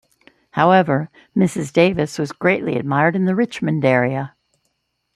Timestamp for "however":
0.53-1.11